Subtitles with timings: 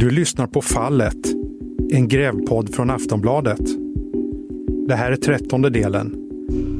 [0.00, 1.26] Du lyssnar på Fallet,
[1.90, 3.60] en grävpodd från Aftonbladet.
[4.88, 6.16] Det här är trettonde delen.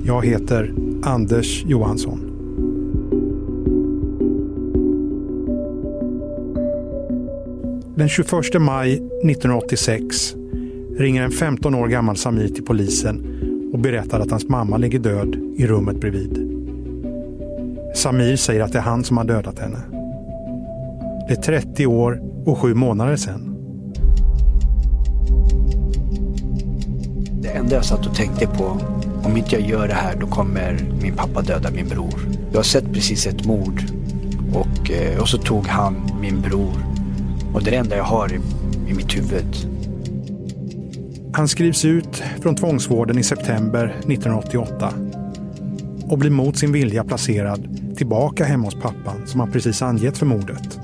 [0.07, 2.21] Jag heter Anders Johansson.
[7.95, 8.31] Den 21
[8.61, 10.35] maj 1986
[10.99, 13.27] ringer en 15 år gammal Samir till polisen
[13.73, 16.51] och berättar att hans mamma ligger död i rummet bredvid.
[17.95, 19.79] Samir säger att det är han som har dödat henne.
[21.29, 23.55] Det är 30 år och sju månader sedan.
[27.43, 28.81] Det enda jag satt och tänkte på,
[29.25, 32.15] om inte jag gör det här då kommer min pappa döda min bror.
[32.51, 33.83] Jag har sett precis ett mord
[34.55, 36.73] och, eh, och så tog han min bror.
[37.55, 38.41] Och det är det enda jag har i,
[38.91, 39.57] i mitt huvud.
[41.33, 44.93] Han skrivs ut från tvångsvården i september 1988
[46.09, 50.27] och blir mot sin vilja placerad tillbaka hemma hos pappan som han precis angett för
[50.27, 50.78] mordet.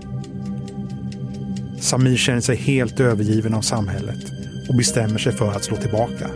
[1.85, 4.33] Samir känner sig helt övergiven av samhället
[4.69, 6.31] och bestämmer sig för att slå tillbaka.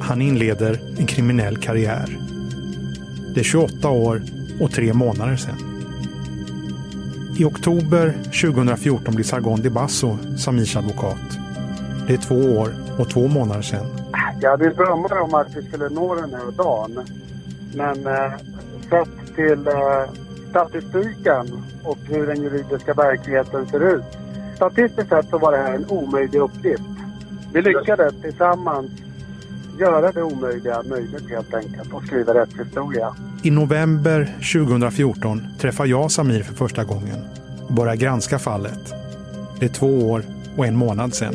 [0.00, 2.18] Han inleder en kriminell karriär.
[3.34, 4.22] Det är 28 år
[4.60, 5.56] och tre månader sedan.
[7.38, 11.38] I oktober 2014 blir Sargon de Basso Samirs advokat.
[12.06, 13.86] Det är två år och två månader sedan.
[14.40, 17.00] Jag hade drömmar om att vi skulle nå den här dagen.
[17.74, 18.32] Men eh,
[18.90, 20.10] sett till eh,
[20.50, 24.16] statistiken och hur den juridiska verkligheten ser ut.
[24.60, 26.82] Statistiskt sett så var det här en omöjlig uppgift.
[27.52, 28.90] Vi lyckades tillsammans
[29.78, 33.14] göra det omöjliga möjligt helt enkelt och skriva rättshistoria.
[33.42, 37.24] I november 2014 träffar jag Samir för första gången
[37.68, 38.94] och börjar granska fallet.
[39.60, 40.22] Det är två år
[40.56, 41.34] och en månad sedan.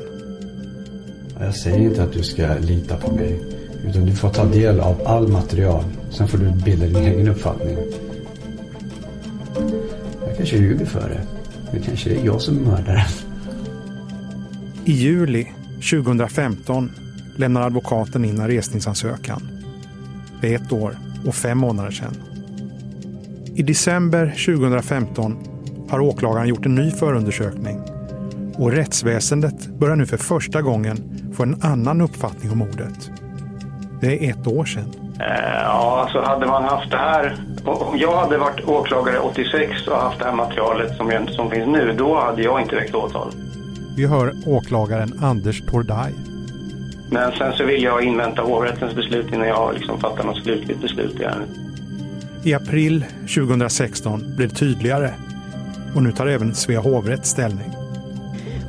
[1.40, 3.44] Jag säger inte att du ska lita på mig.
[3.88, 5.84] Utan du får ta del av all material.
[6.10, 7.78] Sen får du bilda din egen uppfattning.
[10.28, 11.35] Jag kanske ljuger för det.
[11.76, 13.08] Det kanske är jag som är mördaren.
[14.86, 15.48] I juli
[15.92, 16.92] 2015
[17.38, 19.48] lämnar advokaten in en resningsansökan.
[20.42, 20.98] Det är ett år
[21.28, 22.14] och fem månader sedan.
[23.56, 25.38] I december 2015
[25.90, 27.82] har åklagaren gjort en ny förundersökning
[28.58, 30.98] och rättsväsendet börjar nu för första gången
[31.34, 33.12] få en annan uppfattning om mordet.
[34.02, 34.94] Det är ett år sedan.
[35.20, 37.38] Eh, ja, alltså hade man haft det här...
[37.66, 41.68] Om jag hade varit åklagare 86 och haft det här materialet som, jag, som finns
[41.68, 43.32] nu, då hade jag inte väckt åtal.
[43.96, 46.14] Vi hör åklagaren Anders Tordaj.
[47.10, 51.20] Men sen så vill jag invänta hovrättens beslut innan jag liksom fattar något slutligt beslut
[51.20, 51.50] i ärendet.
[52.44, 53.06] I april
[53.36, 55.14] 2016 blir det tydligare
[55.96, 57.72] och nu tar även Svea hovrätt ställning.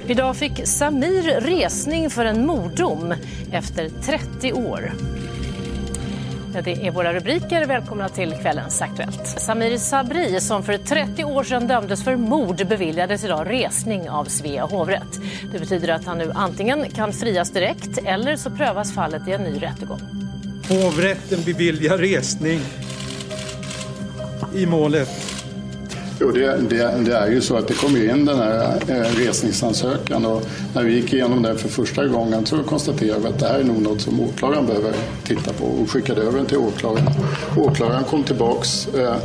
[0.07, 3.15] Idag fick Samir resning för en morddom
[3.53, 4.93] efter 30 år.
[6.65, 7.67] Det är våra rubriker.
[7.67, 9.27] Välkomna till kvällens Aktuellt.
[9.27, 14.65] Samir Sabri, som för 30 år sedan dömdes för mord beviljades idag resning av Svea
[14.65, 15.21] hovrätt.
[15.53, 19.43] Det betyder att han nu antingen kan frias direkt eller så prövas fallet i en
[19.43, 20.01] ny rättegång.
[20.69, 22.61] Hovrätten beviljar resning
[24.55, 25.26] i målet
[26.21, 30.25] Jo, det, det, det, är ju så att det kom in den här eh, resningsansökan
[30.25, 30.43] och
[30.75, 33.65] när vi gick igenom den för första gången så konstaterade vi att det här är
[33.65, 34.93] nog något som åklagaren behöver
[35.25, 37.07] titta på och skickade över den till åklagaren.
[37.57, 39.17] Åklagaren kom tillbaks eh,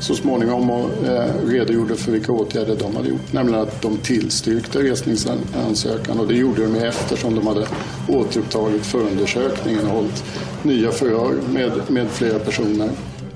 [0.00, 4.78] så småningom och eh, redogjorde för vilka åtgärder de hade gjort, nämligen att de tillstyrkte
[4.78, 7.66] resningsansökan och det gjorde de eftersom de hade
[8.08, 10.24] återupptagit förundersökningen och hållit
[10.62, 12.90] nya förhör med, med flera personer.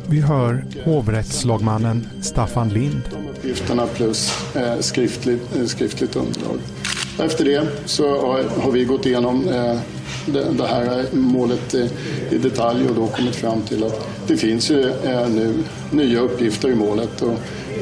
[0.09, 3.01] Vi hör hovrättslagmannen Staffan Lind.
[3.11, 6.59] De uppgifterna plus eh, skriftligt, eh, skriftligt underlag.
[7.19, 9.79] Efter det så har, har vi gått igenom eh,
[10.27, 11.87] det, det, här målet eh,
[12.31, 15.55] i detalj och då kommit fram till att det finns ju eh, nu
[15.91, 17.23] nya uppgifter i målet.
[17.23, 17.35] Och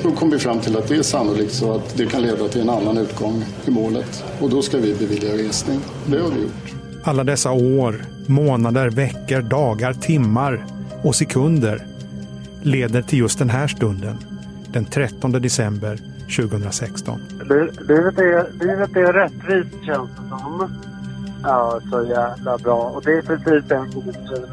[0.03, 2.61] då kom vi fram till att det är sannolikt så att det kan leda till
[2.61, 4.25] en annan utgång i målet.
[4.41, 5.81] Och då ska vi bevilja resning.
[6.07, 6.75] Det har vi gjort.
[7.05, 10.67] Alla dessa år, månader, veckor, dagar, timmar
[11.03, 11.87] och sekunder
[12.63, 14.19] leder till just den här stunden,
[14.73, 15.99] den 13 december
[16.37, 17.21] 2016.
[17.89, 20.71] Livet är, livet är rättvist känns det som.
[21.43, 22.93] Ja, så jävla bra.
[22.95, 23.69] Och det är precis
[24.05, 24.49] betyder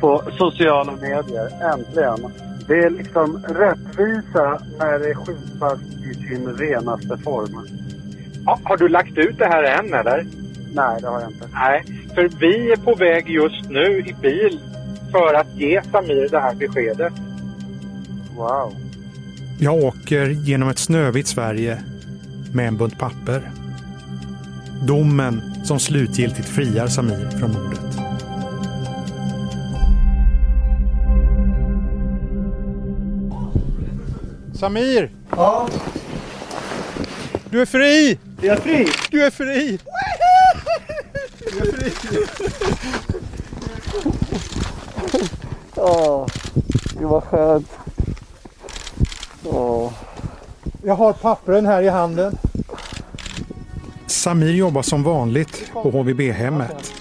[0.00, 1.72] på sociala medier.
[1.74, 2.32] Äntligen.
[2.68, 7.66] Det är liksom rättvisa när det skipas i sin renaste form.
[8.46, 10.26] Ja, har du lagt ut det här än eller?
[10.74, 11.48] Nej, det har jag inte.
[11.52, 14.60] Nej, för vi är på väg just nu i bil
[15.12, 17.12] för att ge Samir det här beskedet.
[18.36, 18.76] Wow.
[19.58, 21.82] Jag åker genom ett snövitt Sverige
[22.52, 23.50] med en bunt papper.
[24.82, 27.80] Domen som slutgiltigt friar Samir från mordet.
[34.54, 35.10] Samir!
[35.30, 35.68] Ja?
[37.50, 38.18] Du är fri!
[38.40, 38.88] Jag är fri!
[39.10, 39.78] Du är fri!
[41.52, 41.98] Du är fri!
[45.76, 46.26] Åh,
[46.98, 47.83] det var skönt.
[50.82, 52.38] Jag har pappren här i handen.
[54.06, 56.92] Samir jobbar som vanligt på HVB-hemmet.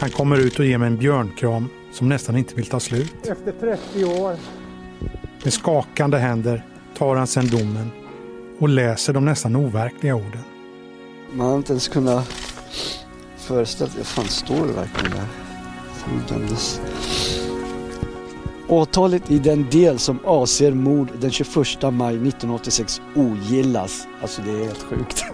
[0.00, 3.26] Han kommer ut och ger mig en björnkram som nästan inte vill ta slut.
[3.26, 3.52] Efter
[3.92, 4.36] 30 år.
[5.44, 6.64] Med skakande händer
[6.98, 7.90] tar han sedan domen
[8.58, 10.42] och läser de nästan overkliga orden.
[11.32, 12.28] Man har inte ens kunnat
[13.36, 15.26] föreställa sig, fan står det verkligen där?
[16.04, 16.80] Som dömdes.
[18.68, 21.46] Åtalet i den del som avser mord den 21
[21.92, 24.06] maj 1986 ogillas.
[24.22, 25.24] Alltså det är helt sjukt.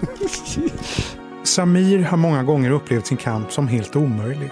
[1.42, 4.50] Samir har många gånger upplevt sin kamp som helt omöjlig.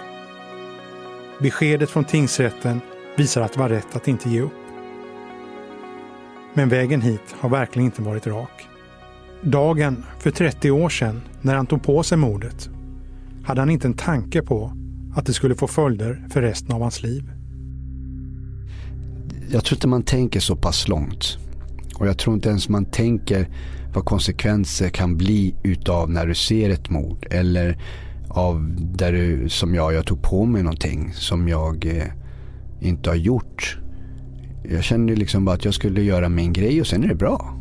[1.39, 2.81] Beskedet från tingsrätten
[3.17, 4.51] visar att det var rätt att inte ge upp.
[6.53, 8.67] Men vägen hit har verkligen inte varit rak.
[9.41, 12.69] Dagen för 30 år sedan, när han tog på sig mordet,
[13.45, 14.71] hade han inte en tanke på
[15.15, 17.42] att det skulle få följder för resten av hans liv.
[19.53, 21.37] Jag tror inte man tänker så pass långt.
[21.95, 23.49] Och jag tror inte ens man tänker
[23.93, 27.25] vad konsekvenser kan bli utav när du ser ett mord.
[27.29, 27.77] Eller
[28.29, 32.07] av där du, som jag, jag tog på mig någonting som jag eh,
[32.81, 33.79] inte har gjort.
[34.63, 37.55] Jag kände liksom bara att jag skulle göra min grej och sen är det bra.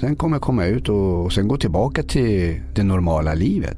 [0.00, 3.76] Sen kommer jag komma ut och, och sen gå tillbaka till det normala livet.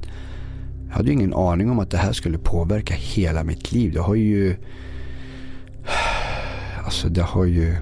[0.89, 3.93] Jag hade ju ingen aning om att det här skulle påverka hela mitt liv.
[3.93, 4.57] Det har ju...
[6.85, 7.77] Alltså det har ju...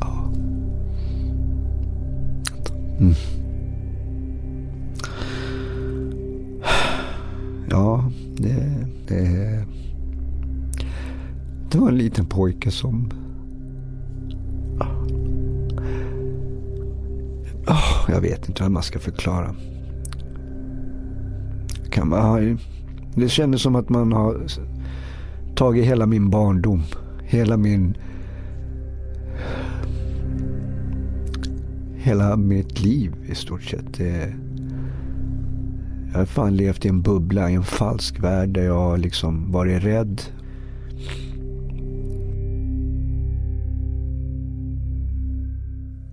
[0.00, 0.32] Ja.
[2.98, 3.14] Mm.
[7.70, 9.64] Ja, det, det...
[11.70, 13.10] Det var en liten pojke som...
[17.66, 19.54] Oh, jag vet inte hur man ska förklara.
[21.90, 22.58] Kan man,
[23.14, 24.46] det kändes som att man har
[25.54, 26.82] tagit hela min barndom.
[27.22, 27.96] Hela min...
[31.96, 33.94] Hela mitt liv i stort sett.
[33.94, 34.34] Det,
[36.12, 39.52] jag har fan levt i en bubbla, i en falsk värld där jag har liksom
[39.52, 40.22] varit rädd.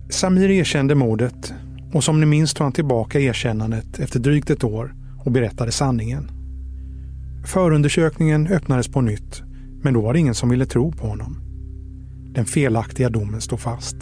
[0.08, 1.54] Samir erkände mordet
[1.92, 6.37] och som ni minns tog han tillbaka erkännandet efter drygt ett år och berättade sanningen.
[7.46, 9.42] Förundersökningen öppnades på nytt,
[9.82, 11.36] men då var det ingen som ville tro på honom.
[12.34, 13.96] Den felaktiga domen stod fast.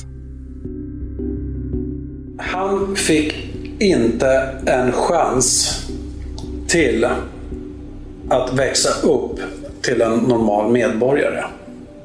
[2.38, 3.34] Han fick
[3.78, 4.28] inte
[4.66, 5.80] en chans
[6.66, 7.06] till
[8.28, 9.40] att växa upp
[9.82, 11.44] till en normal medborgare.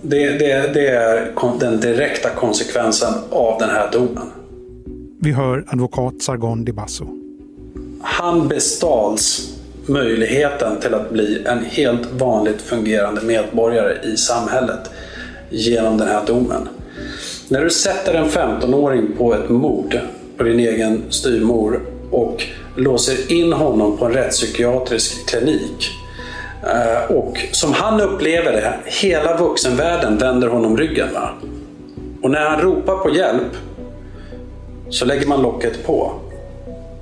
[0.01, 4.28] Det, det, det är den direkta konsekvensen av den här domen.
[5.19, 7.06] Vi hör advokat Sargon Di Basso.
[8.01, 9.50] Han bestals
[9.92, 14.90] möjligheten till att bli en helt vanligt fungerande medborgare i samhället
[15.50, 16.70] genom den här domen.
[17.48, 20.00] När du sätter en 15-åring på ett mord
[20.38, 22.44] på din egen styrmor och
[22.76, 25.92] låser in honom på en rättspsykiatrisk klinik
[26.64, 31.14] eh, och som han upplever det, hela vuxenvärlden vänder honom ryggen.
[31.14, 31.30] Va?
[32.21, 33.57] Och när han ropar på hjälp
[34.90, 36.14] så lägger man locket på.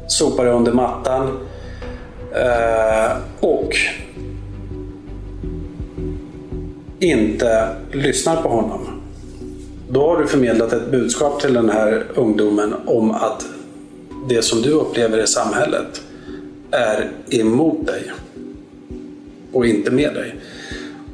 [0.08, 1.40] Sopar det under mattan.
[2.36, 3.76] Eh, och
[7.00, 9.02] inte lyssnar på honom.
[9.90, 13.46] Då har du förmedlat ett budskap till den här ungdomen om att
[14.30, 16.02] det som du upplever i samhället
[16.72, 18.12] är emot dig
[19.54, 20.36] och inte med dig.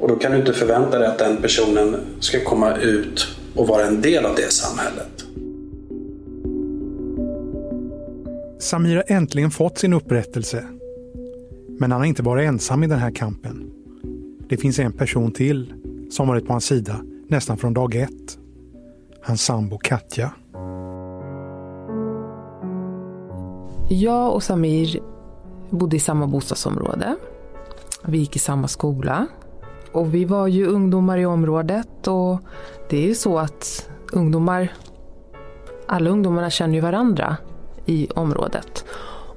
[0.00, 3.84] Och då kan du inte förvänta dig att den personen ska komma ut och vara
[3.84, 5.24] en del av det samhället.
[8.58, 10.64] Samir har äntligen fått sin upprättelse.
[11.78, 13.70] Men han har inte varit ensam i den här kampen.
[14.48, 15.72] Det finns en person till
[16.10, 16.96] som varit på hans sida
[17.28, 18.38] nästan från dag ett.
[19.22, 20.32] Hans sambo Katja.
[23.88, 25.00] Jag och Samir
[25.70, 27.16] bodde i samma bostadsområde.
[28.04, 29.26] Vi gick i samma skola.
[29.92, 32.40] Och vi var ju ungdomar i området och
[32.90, 34.72] det är ju så att ungdomar,
[35.86, 37.36] alla ungdomarna känner ju varandra
[37.86, 38.84] i området.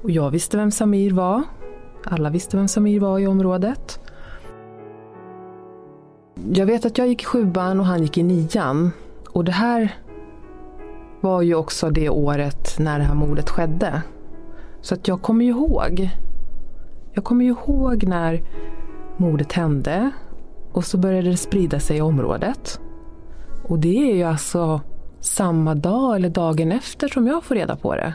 [0.02, 1.42] Och jag visste vem Samir var.
[2.04, 4.00] Alla visste vem Samir var i området.
[6.52, 8.90] Jag vet att jag gick i sjuan och han gick i nian.
[9.30, 9.94] Och det här
[11.20, 14.02] var ju också det året när det här mordet skedde.
[14.80, 16.10] Så att jag kommer ju ihåg.
[17.12, 18.42] Jag kommer ju ihåg när
[19.16, 20.10] mordet hände
[20.72, 22.80] och så började det sprida sig i området.
[23.68, 24.80] Och det är ju alltså
[25.20, 28.14] samma dag eller dagen efter som jag får reda på det.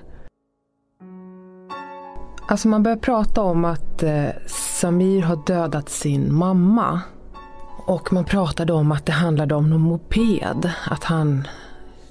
[2.47, 7.01] Alltså man börjar prata om att eh, Samir har dödat sin mamma.
[7.85, 10.71] Och man pratade om att det handlade om någon moped.
[10.89, 11.47] Att han,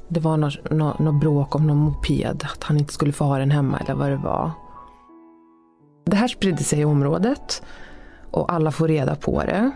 [0.08, 2.46] det var något, no, no bråk om någon moped.
[2.52, 4.50] Att han inte skulle få ha den hemma eller vad det var.
[6.06, 7.62] Det här spridde sig i området.
[8.30, 9.70] Och alla får reda på det.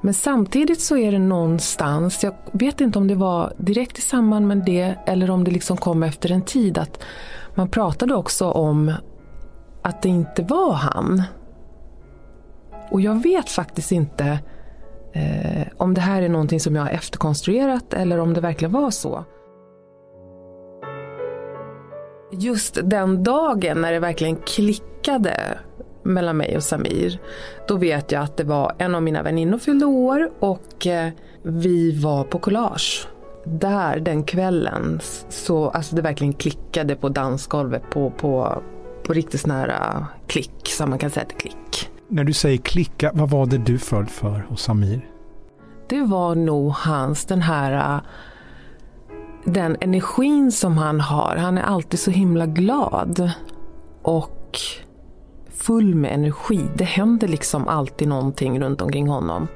[0.00, 4.46] Men samtidigt så är det någonstans, jag vet inte om det var direkt i samband
[4.46, 7.02] med det eller om det liksom kom efter en tid, att
[7.54, 8.92] man pratade också om
[9.82, 11.22] att det inte var han.
[12.90, 14.38] Och jag vet faktiskt inte
[15.12, 18.90] eh, om det här är någonting som jag har efterkonstruerat eller om det verkligen var
[18.90, 19.24] så.
[22.32, 25.58] Just den dagen när det verkligen klickade
[26.02, 27.20] mellan mig och Samir.
[27.68, 31.10] Då vet jag att det var en av mina väninnor fyllde år och eh,
[31.42, 33.08] vi var på collage.
[33.44, 38.62] Där den kvällen så alltså det verkligen klickade på dansgolvet på, på,
[39.08, 41.90] på riktigt nära klick, som man kan säga till klick.
[42.08, 45.10] När du säger klicka, vad var det du föll för hos Samir?
[45.88, 48.00] Det var nog hans, den här eh,
[49.44, 51.36] den energin som han har.
[51.36, 53.30] Han är alltid så himla glad.
[54.02, 54.58] Och
[55.50, 56.60] full med energi.
[56.74, 59.48] Det händer liksom alltid någonting runt omkring honom.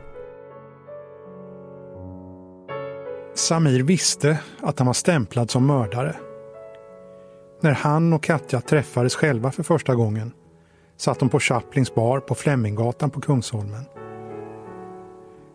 [3.34, 6.16] Samir visste att han var stämplad som mördare.
[7.62, 10.32] När han och Katja träffades själva för första gången
[10.96, 13.84] satt de på Chaplins bar på Fleminggatan på Kungsholmen.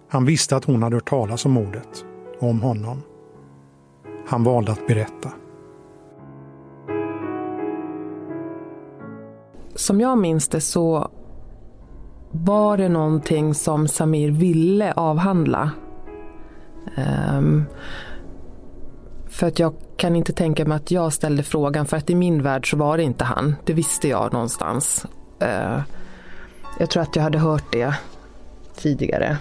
[0.10, 2.06] Han visste att hon hade hört talas om mordet,
[2.40, 3.02] om honom.
[4.28, 5.32] Han valde att berätta.
[9.80, 11.12] som jag minns det så
[12.32, 15.72] var det någonting som Samir ville avhandla.
[17.38, 17.66] Um,
[19.28, 22.44] för att jag kan inte tänka mig att jag ställde frågan för att i min
[22.44, 23.56] värld så var det inte han.
[23.66, 25.06] Det visste jag någonstans.
[25.40, 25.80] Eh,
[26.80, 27.94] jag tror att jag hade hört det
[28.76, 29.38] tidigare.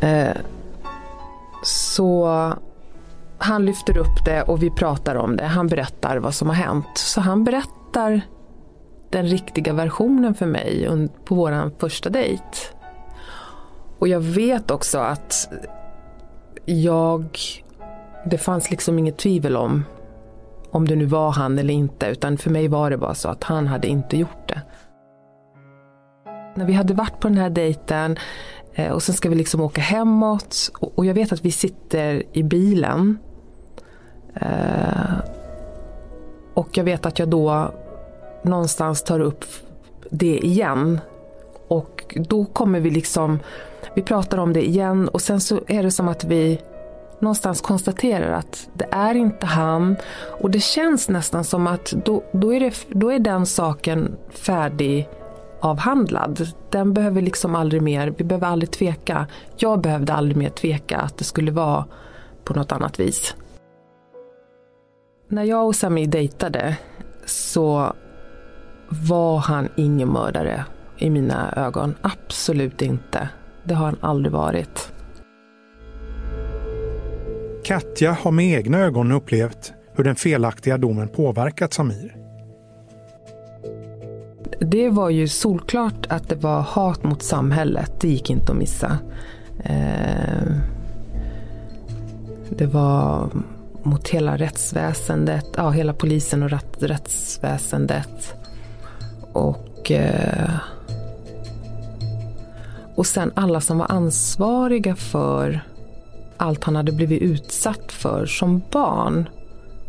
[0.00, 0.36] Eh,
[1.62, 2.28] så
[3.38, 5.44] han lyfter upp det och vi pratar om det.
[5.44, 6.86] Han berättar vad som har hänt.
[6.94, 8.20] Så han berättar
[9.10, 10.88] den riktiga versionen för mig
[11.24, 12.44] på vår första dejt.
[13.98, 15.48] Och jag vet också att
[16.64, 17.38] jag,
[18.24, 19.84] det fanns liksom inget tvivel om
[20.72, 23.44] om det nu var han eller inte, utan för mig var det bara så att
[23.44, 24.62] han hade inte gjort det.
[26.54, 28.18] När vi hade varit på den här dejten
[28.74, 32.42] eh, och sen ska vi liksom åka hemåt och jag vet att vi sitter i
[32.42, 33.18] bilen.
[34.34, 35.14] Eh,
[36.54, 37.72] och jag vet att jag då
[38.42, 39.44] någonstans tar upp
[40.10, 41.00] det igen.
[41.68, 43.38] Och då kommer vi liksom,
[43.94, 46.60] vi pratar om det igen och sen så är det som att vi
[47.22, 49.96] någonstans konstaterar att det är inte han.
[50.40, 55.08] Och det känns nästan som att då, då, är, det, då är den saken färdig
[55.60, 56.48] avhandlad.
[56.70, 59.26] Den behöver liksom aldrig mer, vi behöver aldrig tveka.
[59.56, 61.84] Jag behövde aldrig mer tveka att det skulle vara
[62.44, 63.34] på något annat vis.
[65.28, 66.76] När jag och Sami dejtade
[67.26, 67.92] så
[68.88, 70.64] var han ingen mördare
[70.98, 71.94] i mina ögon.
[72.02, 73.28] Absolut inte.
[73.64, 74.92] Det har han aldrig varit.
[77.64, 82.16] Katja har med egna ögon upplevt hur den felaktiga domen påverkat Samir.
[84.60, 87.92] Det var ju solklart att det var hat mot samhället.
[88.00, 88.98] Det gick inte att missa.
[89.64, 90.52] Eh,
[92.50, 93.30] det var
[93.82, 96.50] mot hela rättsväsendet, ja, hela polisen och
[96.80, 98.34] rättsväsendet.
[99.32, 100.50] Och, eh,
[102.94, 105.60] och sen alla som var ansvariga för
[106.42, 109.28] allt han hade blivit utsatt för som barn.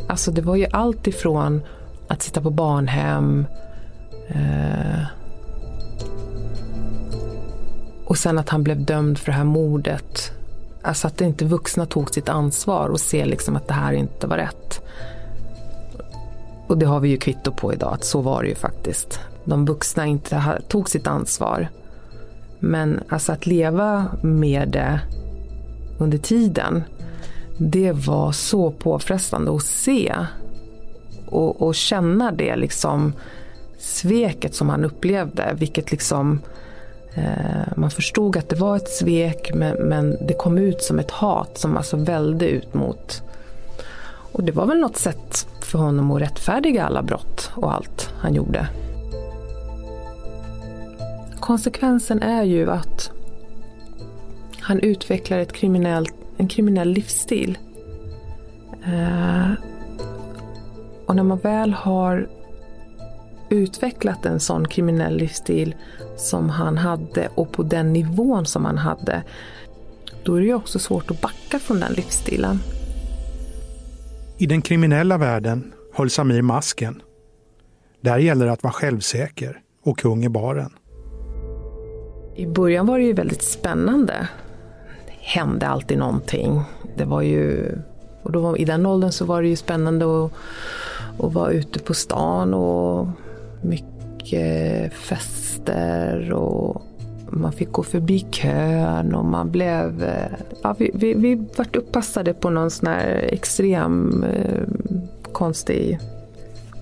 [0.07, 1.61] Alltså det var ju allt ifrån
[2.07, 3.45] att sitta på barnhem
[4.27, 5.03] eh,
[8.05, 10.31] och sen att han blev dömd för det här mordet.
[10.81, 14.37] Alltså att inte vuxna tog sitt ansvar och ser liksom att det här inte var
[14.37, 14.81] rätt.
[16.67, 19.65] Och det har vi ju kvitto på idag, att så var det ju faktiskt de
[19.65, 21.67] vuxna inte tog sitt ansvar.
[22.59, 24.99] Men alltså att leva med det
[25.97, 26.83] under tiden,
[27.57, 30.15] det var så påfrestande att se.
[31.25, 33.13] Och, och känna det liksom
[33.79, 35.55] sveket som han upplevde.
[35.57, 36.39] Vilket liksom
[37.13, 41.11] eh, man förstod att det var ett svek men, men, det kom ut som ett
[41.11, 43.21] hat som alltså välde ut mot.
[44.31, 48.33] Och det var väl något sätt för honom att rättfärdiga alla brott och allt han
[48.33, 48.67] gjorde.
[51.39, 53.12] Konsekvensen är ju att
[54.63, 57.57] han utvecklar ett kriminellt en kriminell livsstil.
[58.85, 59.51] Eh,
[61.05, 62.29] och när man väl har
[63.49, 65.75] utvecklat en sån kriminell livsstil
[66.17, 69.23] som han hade och på den nivån som han hade,
[70.23, 72.59] då är det ju också svårt att backa från den livsstilen.
[74.37, 77.01] I den kriminella världen höll Samir masken.
[78.01, 80.73] Där gäller det att vara självsäker och kung i baren.
[82.35, 84.27] I början var det ju väldigt spännande.
[85.23, 86.61] Det hände alltid någonting.
[86.97, 87.71] Det var ju,
[88.23, 90.31] och då, I den åldern så var det ju spännande att,
[91.19, 93.07] att vara ute på stan och
[93.61, 96.81] mycket fester och
[97.29, 100.11] man fick gå förbi kön och man blev...
[100.61, 104.61] Ja, vi, vi, vi vart uppassade på någon sån här extrem eh,
[105.31, 105.99] konstig...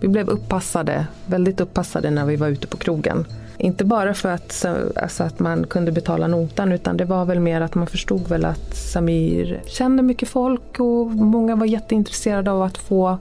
[0.01, 3.25] Vi blev upppassade, väldigt uppassade när vi var ute på krogen.
[3.61, 4.65] Inte bara för att,
[4.95, 8.45] alltså att man kunde betala notan utan det var väl mer att man förstod väl
[8.45, 13.17] att Samir kände mycket folk och många var jätteintresserade av att få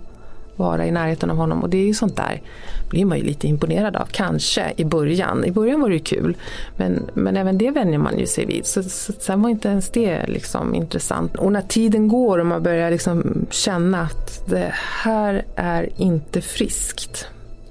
[0.56, 2.42] vara i närheten av honom och det är ju sånt där
[2.90, 5.44] blir man ju lite imponerad av, kanske i början.
[5.44, 6.36] I början var det ju kul
[6.76, 8.66] men, men även det vänjer man ju sig vid.
[8.66, 11.36] Så, så, sen var inte ens det liksom intressant.
[11.36, 17.26] Och när tiden går och man börjar liksom känna att det här är inte friskt.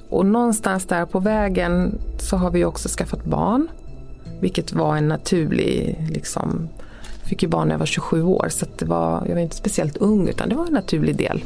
[0.09, 3.67] Och någonstans där på vägen så har vi också skaffat barn.
[4.39, 6.69] Vilket var en naturlig liksom,
[7.23, 9.97] fick ju barn när jag var 27 år så det var, jag var inte speciellt
[9.97, 11.43] ung utan det var en naturlig del.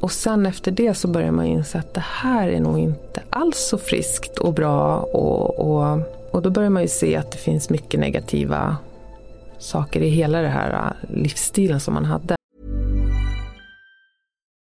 [0.00, 3.68] Och sen efter det så börjar man inse att det här är nog inte alls
[3.70, 4.96] så friskt och bra.
[4.98, 5.98] Och, och,
[6.30, 8.76] och då börjar man ju se att det finns mycket negativa
[9.58, 12.39] saker i hela den här äh, livsstilen som man hade.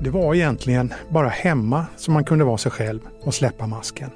[0.00, 4.10] Det var egentligen bara hemma som man kunde vara sig själv och släppa masken.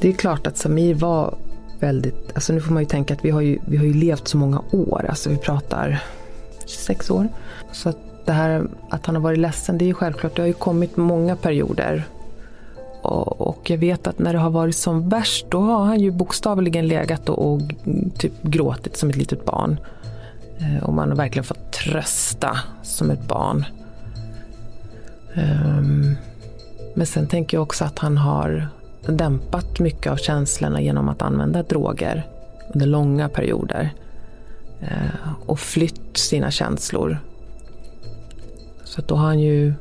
[0.00, 1.34] Det är klart att Samir var
[1.80, 4.28] väldigt, alltså nu får man ju tänka att vi har ju, vi har ju levt
[4.28, 6.02] så många år, alltså vi pratar
[6.66, 7.28] 26 år.
[7.72, 10.46] Så att det här att han har varit ledsen, det är ju självklart, det har
[10.46, 12.04] ju kommit många perioder.
[13.02, 16.10] Och, och jag vet att när det har varit som värst, då har han ju
[16.10, 17.60] bokstavligen legat och, och
[18.18, 19.76] typ gråtit som ett litet barn.
[20.62, 23.64] Eh, och man har verkligen fått trösta som ett barn.
[25.34, 26.16] Ehm,
[26.94, 28.68] men sen tänker jag också att han har
[29.06, 32.26] dämpat mycket av känslorna genom att använda droger
[32.74, 33.94] under långa perioder.
[34.80, 37.18] Eh, och flytt sina känslor.
[38.84, 39.74] Så då har han ju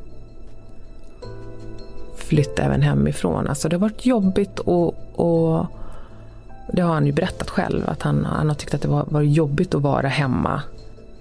[2.15, 3.48] flytt även hemifrån.
[3.48, 5.81] Alltså det har varit jobbigt att
[6.72, 7.90] det har han ju berättat själv.
[7.90, 10.62] Att han, han har tyckt att det var, var jobbigt att vara hemma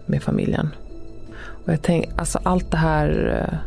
[0.07, 0.69] med familjen.
[1.65, 3.59] Och jag tänk, alltså allt det här eh,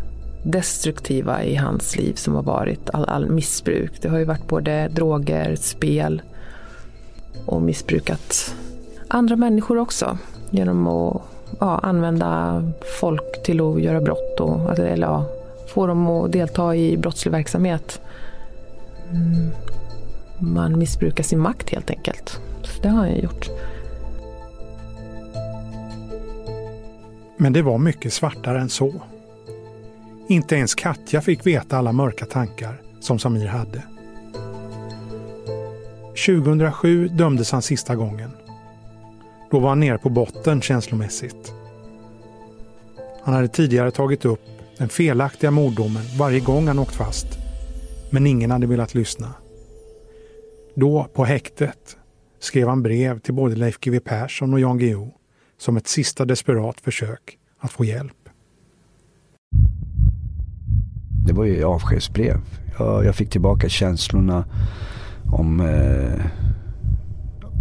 [0.51, 4.01] destruktiva i hans liv som har varit all, all missbruk.
[4.01, 6.21] Det har ju varit både droger, spel
[7.45, 8.53] och missbrukat
[9.13, 10.17] andra människor också
[10.49, 11.21] genom att
[11.59, 12.63] ja, använda
[12.99, 15.25] folk till att göra brott och alltså, eller ja,
[15.73, 18.01] få dem att delta i brottslig verksamhet.
[19.11, 19.49] Mm.
[20.39, 22.39] Man missbrukar sin makt helt enkelt.
[22.63, 23.49] Så det har han gjort.
[27.37, 28.93] Men det var mycket svartare än så.
[30.27, 33.83] Inte ens Katja fick veta alla mörka tankar som Samir hade.
[36.25, 38.31] 2007 dömdes han sista gången.
[39.51, 41.53] Då var han nere på botten känslomässigt.
[43.23, 44.41] Han hade tidigare tagit upp
[44.77, 47.27] den felaktiga morddomen varje gång han åkt fast.
[48.09, 49.33] Men ingen hade velat lyssna.
[50.75, 51.97] Då, på häktet,
[52.39, 55.11] skrev han brev till både Leif GW Persson och Jan Guillou
[55.57, 58.29] som ett sista desperat försök att få hjälp.
[61.25, 62.37] Det var ju avskedsbrev.
[62.77, 64.45] Jag, jag fick tillbaka känslorna
[65.31, 66.25] om, eh,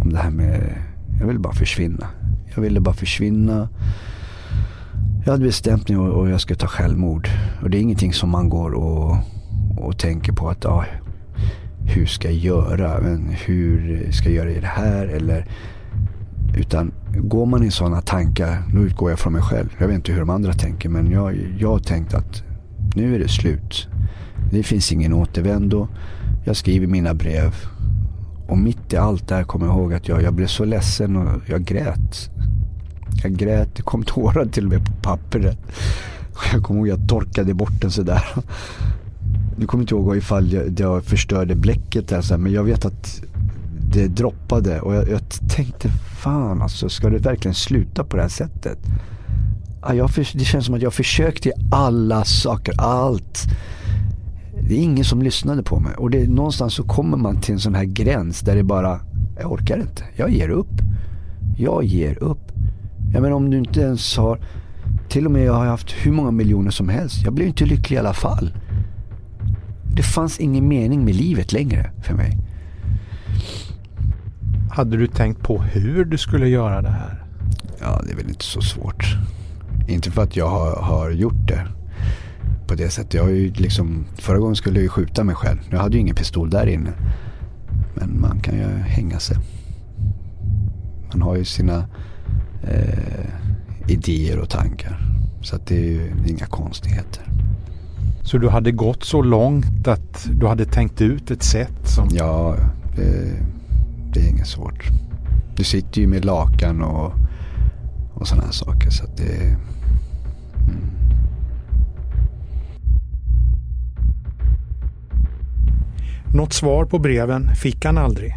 [0.01, 0.75] om det här med,
[1.19, 2.07] jag ville bara försvinna.
[2.55, 3.69] Jag ville bara försvinna.
[5.25, 7.29] Jag hade bestämt mig och, och jag skulle ta självmord.
[7.61, 9.17] Och det är ingenting som man går och,
[9.77, 10.85] och tänker på att, ah,
[11.85, 13.01] hur ska jag göra?
[13.01, 15.07] Men hur ska jag göra i det här?
[15.07, 15.45] Eller,
[16.57, 19.69] utan går man i sådana tankar, då utgår jag från mig själv.
[19.77, 22.43] Jag vet inte hur de andra tänker men jag, jag har tänkt att
[22.95, 23.87] nu är det slut.
[24.51, 25.87] Det finns ingen återvändo.
[26.45, 27.53] Jag skriver mina brev
[28.47, 31.15] Och mitt i allt det här kommer jag ihåg att jag, jag blev så ledsen
[31.15, 32.29] och jag grät.
[33.23, 35.57] Jag grät, det kom tårar till och med på pappret.
[36.53, 38.23] Jag kommer ihåg att jag torkade bort den sådär.
[39.55, 42.85] Nu kommer inte ihåg ifall jag, jag förstörde bläcket där, så här, men jag vet
[42.85, 43.21] att
[43.93, 45.21] det droppade och jag, jag,
[45.55, 45.89] tänkte
[46.23, 48.77] fan alltså, ska det verkligen sluta på det här sättet?
[49.81, 53.43] Ja, jag, det känns som att jag försökte alla saker, allt.
[54.67, 57.59] Det är ingen som lyssnade på mig och det, någonstans så kommer man till en
[57.59, 58.99] sån här gräns där det bara,
[59.39, 60.81] jag orkar inte, jag ger upp.
[61.57, 62.51] Jag ger upp.
[63.13, 64.39] Jag menar om du inte ens har,
[65.09, 67.23] till och med jag har haft hur många miljoner som helst.
[67.23, 68.53] Jag blir inte lycklig i alla fall.
[69.95, 72.37] Det fanns ingen mening med livet längre för mig.
[74.71, 77.23] Hade du tänkt på hur du skulle göra det här?
[77.79, 79.17] Ja, det är väl inte så svårt.
[79.87, 81.67] Inte för att jag har, har gjort det
[82.67, 83.13] på det sättet.
[83.13, 85.59] Jag har ju liksom, förra gången skulle jag ju skjuta mig själv.
[85.69, 86.93] Jag hade ju ingen pistol där inne.
[87.95, 89.37] Men man kan ju hänga sig.
[91.11, 91.87] Man har ju sina
[92.63, 93.25] eh,
[93.87, 94.99] idéer och tankar.
[95.41, 97.23] Så att det är ju inga konstigheter.
[98.23, 102.09] Så du hade gått så långt att du hade tänkt ut ett sätt som...
[102.11, 102.55] Ja,
[102.95, 103.39] det,
[104.13, 104.89] det är inget svårt.
[105.55, 107.13] Du sitter ju med lakan och,
[108.13, 108.89] och sådana här saker.
[108.89, 109.57] Så att det...
[110.67, 110.89] Mm.
[116.33, 118.35] Något svar på breven fick han aldrig.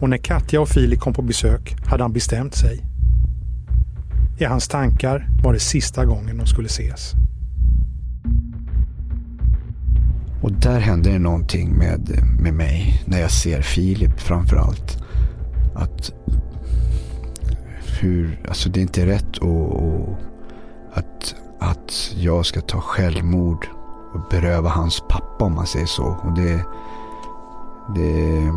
[0.00, 2.80] Och när Katja och Filip kom på besök hade han bestämt sig.
[4.38, 7.14] I hans tankar var det sista gången de skulle ses.
[10.42, 14.98] Och där händer det någonting med, med mig när jag ser Filip framförallt.
[15.74, 16.12] Att
[18.00, 20.16] hur, alltså det är inte rätt och, och,
[20.92, 23.66] att, att jag ska ta självmord
[24.14, 26.04] och beröva hans pappa om man säger så.
[26.04, 26.64] Och det,
[27.94, 28.52] det,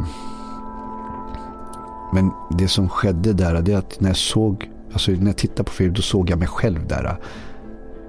[2.13, 5.63] men det som skedde där, det är att när jag såg, alltså när jag tittade
[5.63, 7.17] på Filip, då såg jag mig själv där.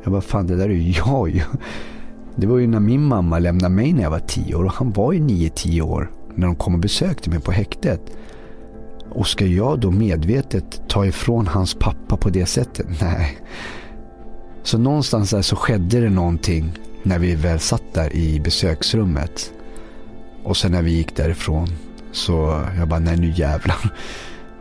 [0.03, 1.43] Jag bara, fan det där är ju jag ju.
[2.37, 4.93] Det var ju när min mamma lämnade mig när jag var tio år och han
[4.93, 8.01] var ju nio, tio år när de kom och besökte mig på häktet.
[9.11, 12.87] Och ska jag då medvetet ta ifrån hans pappa på det sättet?
[13.01, 13.39] Nej.
[14.63, 19.53] Så någonstans där så skedde det någonting när vi väl satt där i besöksrummet.
[20.45, 21.69] Och sen när vi gick därifrån
[22.13, 23.77] så jag bara, nej nu jävlar.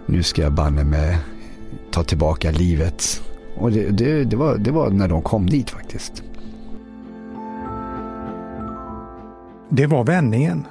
[0.06, 1.18] Nu ska jag banne med
[1.92, 3.22] ta tillbaka livet.
[3.58, 6.24] Och det, det, det, var, det var när de kom dit faktiskt.
[9.76, 10.68] Det var vändningen.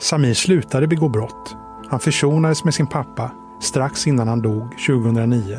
[0.00, 1.56] Samir slutade begå brott.
[1.88, 5.58] Han försonades med sin pappa strax innan han dog 2009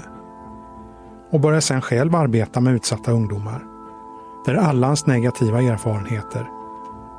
[1.32, 3.64] och började sedan själv arbeta med utsatta ungdomar
[4.46, 6.46] där alla hans negativa erfarenheter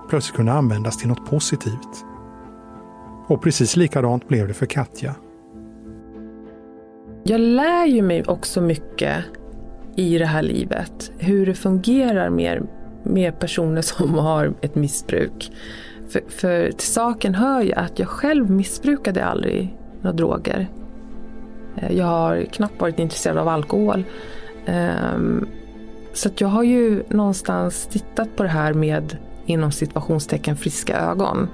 [0.09, 2.05] plötsligt kunde användas till något positivt.
[3.27, 5.15] Och precis likadant blev det för Katja.
[7.25, 9.25] Jag lär ju mig också mycket
[9.97, 11.13] i det här livet.
[11.19, 12.63] Hur det fungerar mer
[13.03, 15.53] med personer som har ett missbruk.
[16.09, 20.69] För, för till saken hör ju att jag själv missbrukade aldrig några droger.
[21.77, 24.05] Eh, jag har knappt varit intresserad av alkohol.
[24.67, 25.47] Ehm,
[26.13, 31.49] så jag har ju någonstans tittat på det här med inom situationstecken friska ögon.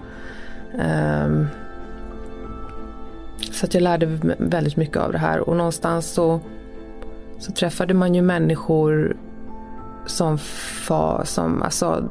[0.79, 1.47] Ehm,
[3.53, 4.07] så att jag lärde
[4.39, 6.41] väldigt mycket av det här och någonstans så,
[7.39, 9.17] så träffade man ju människor
[10.09, 12.09] som, fa, som alltså,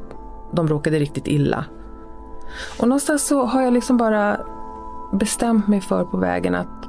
[0.52, 1.64] de råkade riktigt illa.
[2.80, 4.40] Och någonstans så har jag liksom bara
[5.12, 6.88] bestämt mig för på vägen att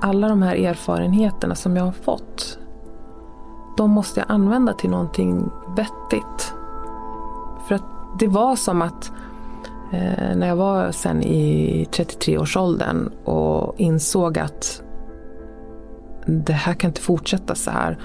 [0.00, 2.58] alla de här erfarenheterna som jag har fått,
[3.76, 6.54] de måste jag använda till någonting vettigt.
[7.68, 7.84] För att
[8.18, 9.12] det var som att
[9.92, 14.82] eh, när jag var sen i 33-årsåldern och insåg att
[16.26, 17.98] det här kan inte fortsätta så här.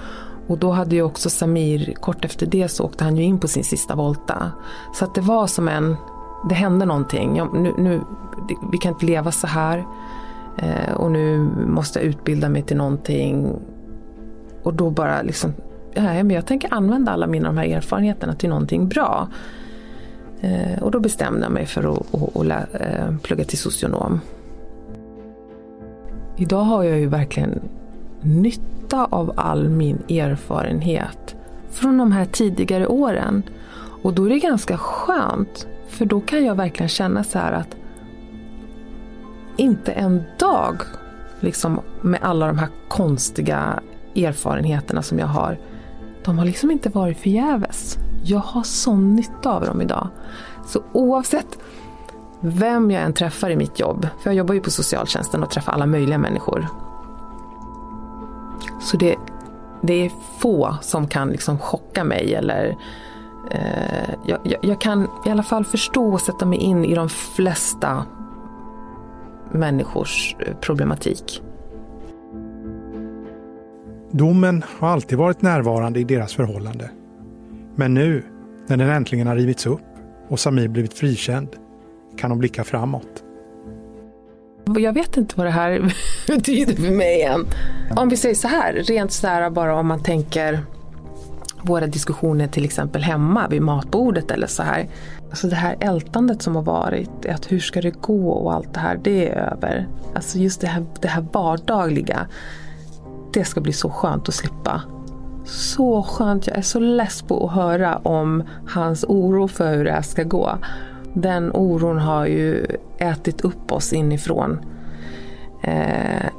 [0.52, 3.48] Och då hade ju också Samir, kort efter det så åkte han ju in på
[3.48, 4.52] sin sista volta.
[4.94, 5.96] Så att det var som en,
[6.50, 7.36] det hände någonting.
[7.38, 8.02] Ja, nu, nu,
[8.72, 9.86] vi kan inte leva så här.
[10.58, 11.38] Eh, och nu
[11.68, 13.56] måste jag utbilda mig till någonting.
[14.64, 15.54] Och då bara liksom,
[15.94, 19.28] ja, men jag tänker använda alla mina de här erfarenheterna till någonting bra.
[20.42, 24.20] Eh, och då bestämde jag mig för att, att, att lä, eh, plugga till socionom.
[26.38, 27.60] Idag har jag ju verkligen
[28.22, 31.36] nytta av all min erfarenhet
[31.72, 33.44] från de här tidigare åren.
[34.04, 37.76] Och då är det ganska skönt, för då kan jag verkligen känna så här att
[39.58, 40.82] inte en dag
[41.40, 43.80] liksom med alla de här konstiga
[44.16, 45.60] erfarenheterna som jag har,
[46.26, 47.98] de har liksom inte varit förgäves.
[48.24, 50.08] Jag har sån nytta av dem idag.
[50.68, 51.58] Så oavsett
[52.40, 55.74] vem jag än träffar i mitt jobb, för jag jobbar ju på socialtjänsten och träffar
[55.74, 56.68] alla möjliga människor.
[58.92, 59.16] Så det,
[59.82, 62.78] det är få som kan liksom chocka mig eller
[63.52, 67.10] eh, jag, jag, jag, kan i alla fall förstå och sätta mig in i de
[67.10, 68.06] flesta
[69.52, 71.42] människors eh, problematik.
[74.12, 76.92] Domen har alltid varit närvarande i deras förhållande.
[77.76, 78.24] Men nu,
[78.68, 79.82] när den äntligen har rivits upp
[80.30, 81.50] och Samir blivit frikänd,
[82.18, 83.24] kan de blicka framåt.
[84.66, 85.94] Jag vet inte vad det här
[86.28, 87.46] betyder för mig än.
[87.96, 90.60] Om vi säger så här, rent så här bara om man tänker
[91.62, 94.90] våra diskussioner till exempel hemma vid matbordet eller så här.
[95.30, 98.80] Alltså det här ältandet som har varit, att hur ska det gå och allt det
[98.80, 99.88] här, det är över.
[100.16, 102.28] Alltså just det här, det här vardagliga,
[103.34, 104.82] det ska bli så skönt att slippa.
[105.46, 109.92] Så skönt, jag är så less på att höra om hans oro för hur det
[109.92, 110.58] här ska gå.
[111.14, 112.66] Den oron har ju
[112.98, 114.60] ätit upp oss inifrån.
[115.64, 116.30] Eh,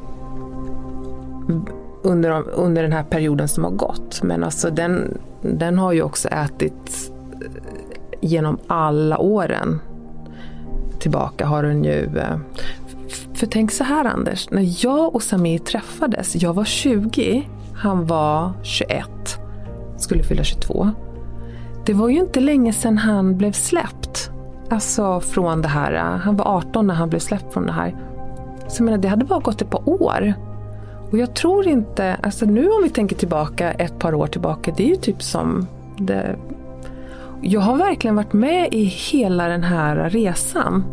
[2.03, 4.23] under, under den här perioden som har gått.
[4.23, 7.63] Men alltså den, den har ju också ätit eh,
[8.21, 9.81] genom alla åren
[11.03, 12.19] tillbaka har den ju...
[12.19, 12.37] Eh,
[13.35, 18.53] för tänk så här Anders, när jag och Samir träffades, jag var 20, han var
[18.63, 19.07] 21,
[19.97, 20.91] skulle fylla 22.
[21.87, 24.31] Det var ju inte länge sedan han blev släppt.
[24.73, 27.97] Alltså från det här, äh, han var 18 när han blev släppt från det här.
[28.69, 30.35] Så jag menar, det hade bara gått ett par år.
[31.11, 34.85] Och jag tror inte, alltså nu om vi tänker tillbaka ett par år tillbaka, det
[34.85, 35.67] är ju typ som
[35.99, 36.37] det...
[37.43, 40.85] Jag har verkligen varit med i hela den här resan.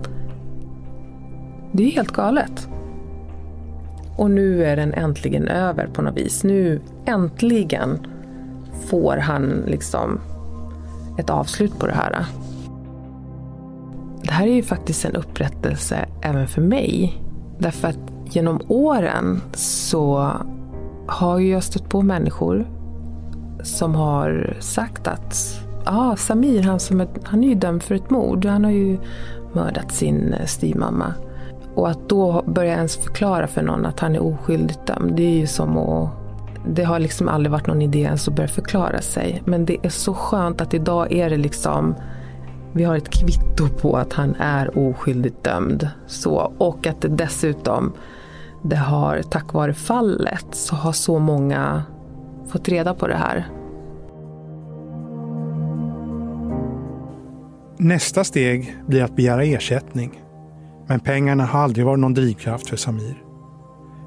[1.72, 2.68] Det är helt galet.
[4.18, 6.44] Och nu är den äntligen över på något vis.
[6.44, 8.08] Nu äntligen
[8.90, 10.20] får han liksom
[11.18, 12.26] ett avslut på det här.
[14.30, 17.22] Det här är ju faktiskt en upprättelse även för mig.
[17.58, 20.32] Därför att genom åren så
[21.08, 22.68] har jag stött på människor
[23.64, 28.10] som har sagt att ah, Samir, han, som är, han är ju dömd för ett
[28.10, 28.46] mord.
[28.46, 28.98] Han har ju
[29.54, 31.14] mördat sin eh, styvmamma.
[31.76, 35.38] Och att då börja ens förklara för någon att han är oskyldigt dömd, det är
[35.38, 36.10] ju som att
[36.68, 39.42] det har liksom aldrig varit någon idé ens att börja förklara sig.
[39.46, 41.96] Men det är så skönt att idag är det liksom
[42.74, 45.90] vi har ett kvitto på att han är oskyldigt dömd.
[46.08, 47.94] Så, och att det dessutom,
[48.62, 51.84] det har tack vare fallet, så har så många
[52.48, 53.48] fått reda på det här.
[57.78, 60.24] Nästa steg blir att begära ersättning.
[60.88, 63.24] Men pengarna har aldrig varit någon drivkraft för Samir.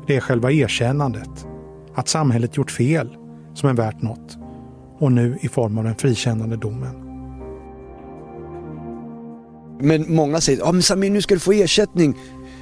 [0.06, 1.46] Det är själva erkännandet,
[1.94, 3.16] att samhället gjort fel,
[3.54, 4.38] som är värt något.
[4.98, 7.01] Och nu i form av den frikännande domen.
[9.82, 12.14] Men många säger, ja men Samir nu ska du få ersättning.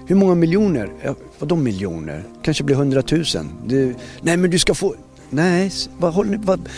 [0.06, 0.92] Hur många miljoner?
[1.02, 2.24] Ja, vadå miljoner?
[2.42, 3.48] Kanske blir hundratusen.
[4.20, 4.94] nej men du ska få...
[5.30, 6.68] Nej, vad håller ni, vad,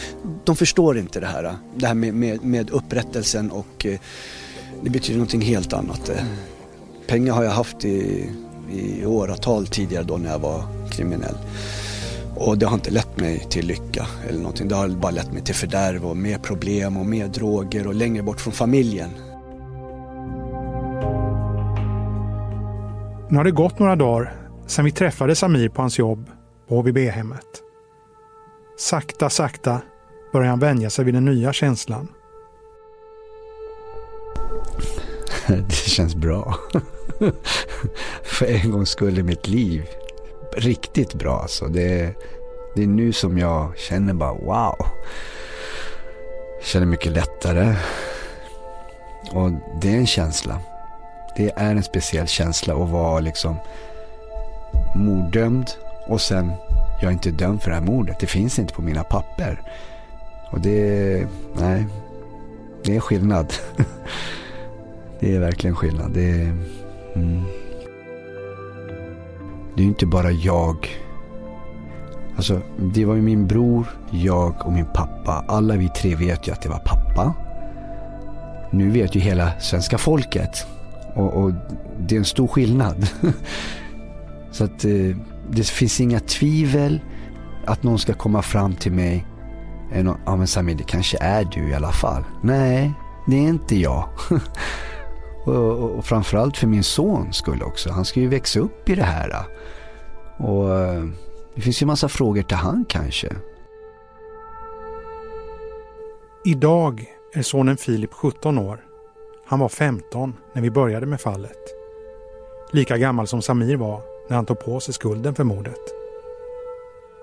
[0.44, 1.56] de förstår inte det här.
[1.76, 4.00] Det här med, med, med upprättelsen och eh,
[4.82, 6.08] det betyder någonting helt annat.
[6.08, 6.24] Eh,
[7.06, 8.28] pengar har jag haft i,
[8.72, 11.36] i åratal tidigare då när jag var kriminell.
[12.36, 14.68] Och det har inte lett mig till lycka eller någonting.
[14.68, 18.22] Det har bara lett mig till fördärv och mer problem och mer droger och längre
[18.22, 19.10] bort från familjen.
[23.32, 24.34] Nu har det gått några dagar
[24.66, 26.30] sedan vi träffade Samir på hans jobb
[26.68, 27.46] på HVB-hemmet.
[28.78, 29.80] Sakta, sakta
[30.32, 32.08] börjar han vänja sig vid den nya känslan.
[35.46, 36.54] Det känns bra.
[38.22, 39.86] För en gångs skull i mitt liv.
[40.56, 41.66] Riktigt bra alltså.
[41.66, 42.14] Det,
[42.74, 44.86] det är nu som jag känner bara wow.
[46.58, 47.74] Jag känner mycket lättare.
[49.32, 50.60] Och det är en känsla.
[51.36, 53.56] Det är en speciell känsla att vara liksom
[54.94, 55.70] morddömd
[56.06, 56.52] och sen
[57.00, 58.18] jag är inte dömd för det här mordet.
[58.20, 59.60] Det finns inte på mina papper.
[60.50, 61.86] Och det, nej,
[62.84, 63.54] det är skillnad.
[65.20, 66.10] det är verkligen skillnad.
[66.14, 66.56] Det är,
[67.14, 67.42] mm.
[69.76, 70.88] det är inte bara jag.
[72.36, 75.44] Alltså, det var ju min bror, jag och min pappa.
[75.48, 77.34] Alla vi tre vet ju att det var pappa.
[78.70, 80.66] Nu vet ju hela svenska folket
[81.14, 81.52] och, och
[81.98, 83.08] det är en stor skillnad.
[84.50, 85.16] Så att eh,
[85.50, 87.00] det finns inga tvivel
[87.66, 89.26] att någon ska komma fram till mig.
[90.26, 92.24] Ja men Samir, det kanske är du i alla fall.
[92.42, 92.92] Nej,
[93.26, 94.08] det är inte jag.
[95.44, 97.90] och, och, och framförallt för min son skulle också.
[97.90, 99.46] Han ska ju växa upp i det här.
[100.38, 101.04] Och eh,
[101.54, 103.32] det finns ju massa frågor till han kanske.
[106.44, 108.80] Idag är sonen Filip 17 år
[109.52, 111.58] han var 15 när vi började med fallet.
[112.70, 115.80] Lika gammal som Samir var när han tog på sig skulden för mordet.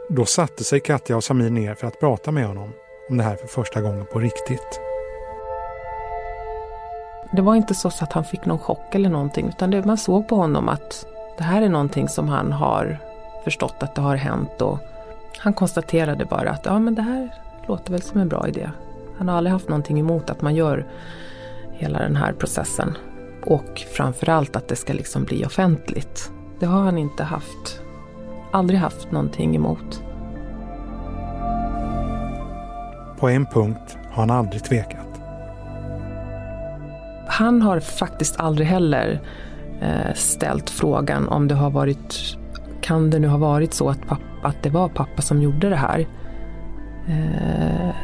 [0.10, 2.70] Då satte sig Katja och Samir ner för att prata med honom
[3.10, 4.80] om det här för första gången på riktigt.
[7.32, 10.28] Det var inte så att han fick någon chock eller någonting utan det, man såg
[10.28, 11.06] på honom att
[11.38, 13.00] det här är någonting som han har
[13.44, 14.78] förstått att det har hänt och
[15.38, 17.34] han konstaterade bara att ja men det här
[17.68, 18.70] låter väl som en bra idé.
[19.18, 20.86] Han har aldrig haft någonting emot att man gör
[21.80, 22.98] hela den här processen.
[23.46, 26.32] Och framförallt att det ska liksom bli offentligt.
[26.60, 27.82] Det har han inte haft,
[28.52, 30.04] aldrig haft någonting emot.
[33.20, 35.06] På en punkt har han aldrig tvekat.
[37.28, 39.22] Han har faktiskt aldrig heller
[39.82, 42.38] eh, ställt frågan om det har varit,
[42.82, 45.76] kan det nu ha varit så att, pappa, att det var pappa som gjorde det
[45.76, 46.08] här?
[47.08, 47.96] Eh,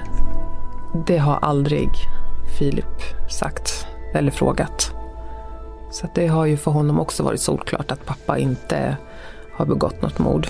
[1.08, 1.90] det har aldrig
[2.58, 4.92] Filip sagt eller frågat.
[5.92, 8.98] Så det har ju för honom också varit solklart att pappa inte
[9.54, 10.48] har begått något mord.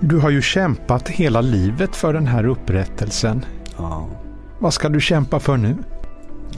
[0.00, 3.44] Du har ju kämpat hela livet för den här upprättelsen.
[3.76, 4.08] Ja.
[4.58, 5.76] Vad ska du kämpa för nu?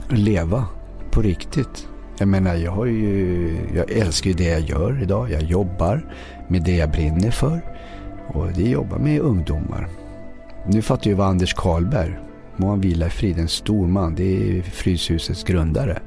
[0.09, 0.65] Leva
[1.11, 1.87] på riktigt.
[2.17, 5.31] Jag menar, jag, har ju, jag älskar ju det jag gör idag.
[5.31, 6.13] Jag jobbar
[6.47, 7.61] med det jag brinner för.
[8.27, 9.87] Och det jobbar med ungdomar.
[10.67, 12.17] Nu fattar jag vad Anders Karlberg,
[12.59, 14.15] må han vila i frid, en stor man.
[14.15, 15.99] Det är Fryshusets grundare.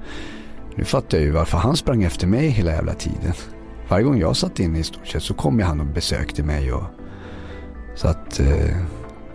[0.75, 3.33] Nu fattar jag ju varför han sprang efter mig hela jävla tiden.
[3.89, 6.73] Varje gång jag satt inne i stort sett så kom ju han och besökte mig.
[6.73, 6.85] Och,
[7.95, 8.77] så att eh,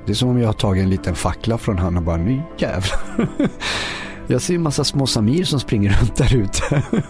[0.06, 2.41] det är som om jag har tagit en liten fackla från han och bara nu
[2.58, 3.27] jävlar.
[4.30, 6.84] Jag ser en massa små Samir som springer runt där ute.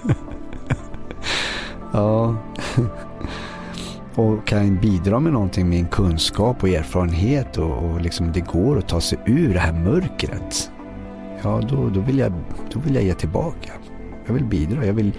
[1.93, 2.35] ja.
[4.17, 8.77] Och kan bidra med någonting med min kunskap och erfarenhet och, och liksom det går
[8.77, 10.71] att ta sig ur det här mörkret.
[11.43, 12.33] Ja, då, då, vill jag,
[12.73, 13.71] då vill jag ge tillbaka.
[14.25, 14.85] Jag vill bidra.
[14.85, 15.13] Jag, vill,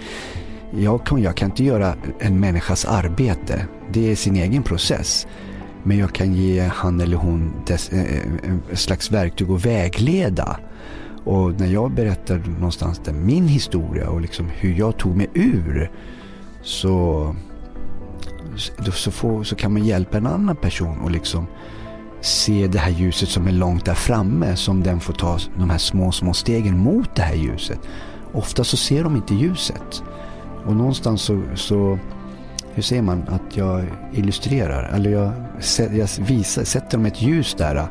[0.71, 3.65] jag, kan, jag kan inte göra en människas arbete.
[3.91, 5.27] Det är sin egen process.
[5.83, 10.59] Men jag kan ge han eller hon dess, eh, eh, en slags verktyg och vägleda.
[11.23, 15.91] Och när jag berättar någonstans där min historia och liksom hur jag tog mig ur
[16.61, 17.35] så,
[18.93, 21.47] så, får, så kan man hjälpa en annan person och liksom
[22.21, 25.77] se det här ljuset som är långt där framme som den får ta de här
[25.77, 27.79] små, små stegen mot det här ljuset.
[28.33, 30.03] Ofta så ser de inte ljuset.
[30.65, 31.99] Och någonstans så, så
[32.73, 35.31] hur säger man, att jag illustrerar, eller jag,
[35.77, 37.87] jag visar, sätter dem ett ljus där.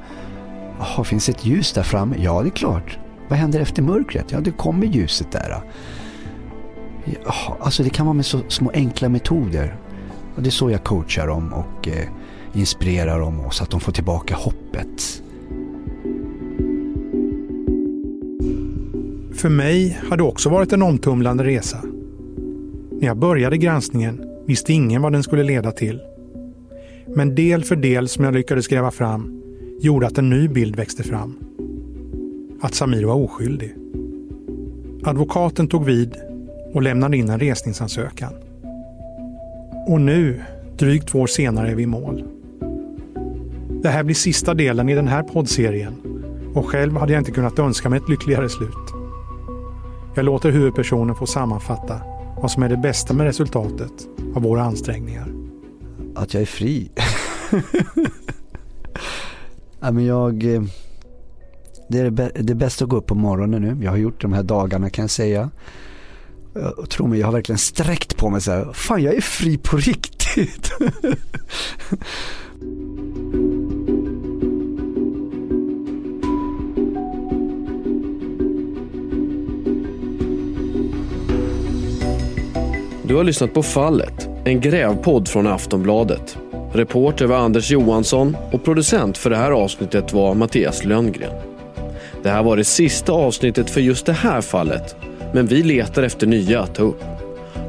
[0.78, 2.16] Jaha, finns det ett ljus där framme?
[2.18, 2.98] Ja, det är klart.
[3.28, 4.32] Vad händer efter mörkret?
[4.32, 5.62] Ja, det kommer ljuset där.
[7.60, 9.76] Alltså det kan vara med så små enkla metoder.
[10.38, 12.08] Och det är så jag coachar dem och eh,
[12.52, 15.22] inspirerar dem så att de får tillbaka hoppet.
[19.34, 21.82] För mig har det också varit en omtumlande resa.
[22.90, 26.00] När jag började granskningen visste ingen vad den skulle leda till.
[27.06, 29.42] Men del för del som jag lyckades gräva fram
[29.80, 31.38] gjorde att en ny bild växte fram.
[32.60, 33.74] Att Samir var oskyldig.
[35.04, 36.16] Advokaten tog vid
[36.74, 38.32] och lämnade in en resningsansökan.
[39.88, 40.42] Och nu,
[40.76, 42.24] drygt två år senare, är vi i mål.
[43.82, 45.94] Det här blir sista delen i den här poddserien
[46.54, 48.94] och själv hade jag inte kunnat önska mig ett lyckligare slut.
[50.14, 52.00] Jag låter huvudpersonen få sammanfatta
[52.36, 53.92] vad som är det bästa med resultatet
[54.34, 55.32] av våra ansträngningar.
[56.14, 56.90] Att jag är fri.
[59.80, 60.62] ja, men jag, eh,
[61.88, 63.84] det är det, det bästa att gå upp på morgonen nu.
[63.84, 65.50] Jag har gjort de här dagarna kan jag säga.
[66.76, 68.72] Och tro mig, jag har verkligen sträckt på mig så här.
[68.72, 70.72] Fan, jag är fri på riktigt.
[83.02, 86.38] Du har lyssnat på Fallet, en grävpodd från Aftonbladet.
[86.72, 91.32] Reporter var Anders Johansson och producent för det här avsnittet var Mattias Lönngren.
[92.22, 94.96] Det här var det sista avsnittet för just det här fallet,
[95.34, 97.02] men vi letar efter nya att ta upp.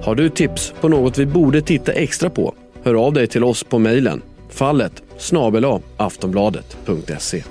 [0.03, 2.53] Har du tips på något vi borde titta extra på?
[2.83, 5.65] Hör av dig till oss på mejlen fallet snabel
[5.97, 7.43] aftonbladet.se.